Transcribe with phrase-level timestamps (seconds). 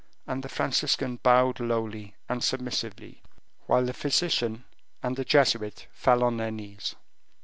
[0.25, 3.21] And the Franciscan bowed lowly and submissively,
[3.67, 4.63] whilst the physician
[5.03, 6.95] and the Jesuit fell on their knees.